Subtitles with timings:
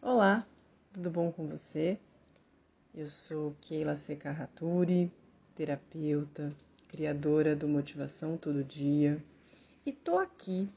[0.00, 0.46] Olá,
[0.92, 1.98] tudo bom com você?
[2.94, 5.10] Eu sou Keila Secarraturi,
[5.56, 6.52] terapeuta,
[6.86, 9.22] criadora do Motivação Todo Dia
[9.84, 10.68] e tô aqui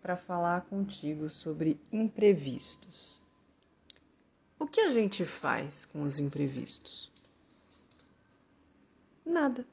[0.00, 3.20] para falar contigo sobre imprevistos.
[4.56, 7.10] O que a gente faz com os imprevistos?
[9.26, 9.66] Nada.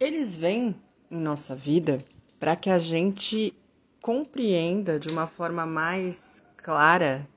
[0.00, 0.74] Eles vêm
[1.10, 1.98] em nossa vida
[2.40, 3.54] para que a gente
[4.00, 7.28] compreenda de uma forma mais clara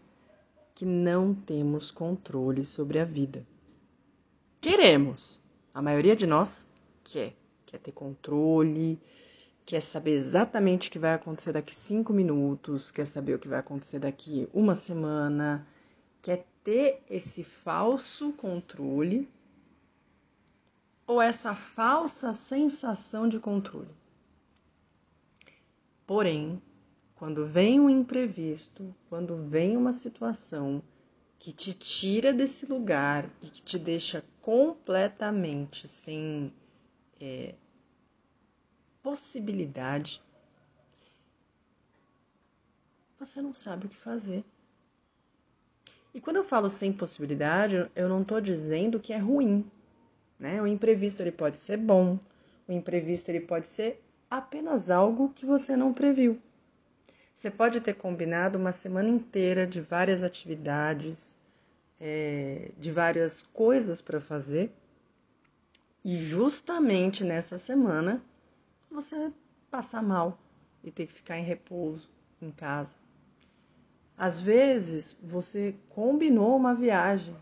[0.82, 3.45] que não temos controle sobre a vida.
[4.59, 5.39] Queremos,
[5.72, 6.66] a maioria de nós
[7.03, 7.35] quer,
[7.67, 8.99] quer ter controle,
[9.63, 13.59] quer saber exatamente o que vai acontecer daqui cinco minutos, quer saber o que vai
[13.59, 15.67] acontecer daqui uma semana,
[16.20, 19.30] quer ter esse falso controle
[21.05, 23.94] ou essa falsa sensação de controle.
[26.08, 26.59] Porém,
[27.21, 30.81] quando vem um imprevisto, quando vem uma situação
[31.38, 36.52] que te tira desse lugar e que te deixa completamente sem
[37.19, 37.53] é,
[39.03, 40.19] possibilidade,
[43.19, 44.44] você não sabe o que fazer.
[46.16, 49.63] E quando eu falo sem possibilidade, eu não estou dizendo que é ruim.
[50.39, 50.59] Né?
[50.59, 52.17] O imprevisto ele pode ser bom,
[52.67, 56.41] o imprevisto ele pode ser apenas algo que você não previu.
[57.34, 61.36] Você pode ter combinado uma semana inteira de várias atividades,
[62.00, 64.72] é, de várias coisas para fazer,
[66.04, 68.22] e justamente nessa semana
[68.90, 69.32] você
[69.70, 70.40] passar mal
[70.84, 72.09] e ter que ficar em repouso
[72.42, 72.96] em casa.
[74.18, 77.36] Às vezes você combinou uma viagem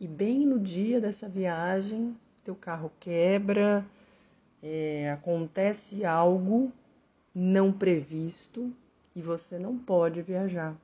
[0.00, 3.84] e bem no dia dessa viagem teu carro quebra,
[4.62, 6.72] é, acontece algo
[7.34, 8.74] não previsto
[9.18, 10.76] e você não pode viajar.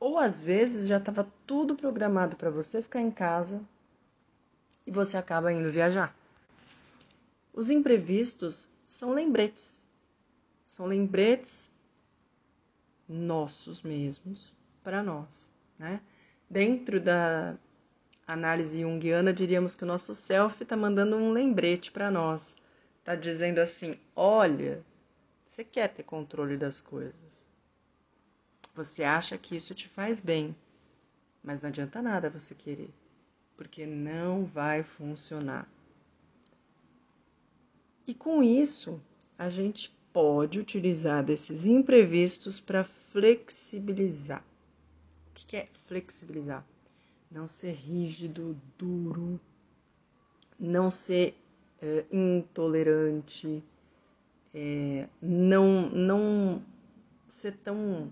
[0.00, 3.60] Ou às vezes já estava tudo programado para você ficar em casa
[4.86, 6.16] e você acaba indo viajar.
[7.52, 9.84] Os imprevistos são lembretes.
[10.66, 11.70] São lembretes
[13.06, 16.00] nossos mesmos para nós, né?
[16.48, 17.54] Dentro da
[18.26, 22.56] análise junguiana, diríamos que o nosso self está mandando um lembrete para nós.
[23.00, 24.82] Está dizendo assim: olha,
[25.46, 27.14] você quer ter controle das coisas.
[28.74, 30.54] Você acha que isso te faz bem,
[31.42, 32.92] mas não adianta nada você querer,
[33.56, 35.66] porque não vai funcionar.
[38.06, 39.00] E com isso,
[39.38, 44.44] a gente pode utilizar desses imprevistos para flexibilizar.
[45.28, 46.66] O que é flexibilizar?
[47.30, 49.40] Não ser rígido, duro,
[50.58, 51.36] não ser
[51.80, 53.62] é, intolerante
[54.58, 56.64] é, não, não
[57.28, 58.10] ser tão.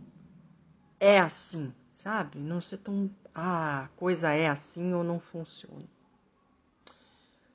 [1.00, 2.38] É assim, sabe?
[2.38, 3.10] Não ser tão.
[3.34, 5.88] Ah, coisa é assim ou não funciona.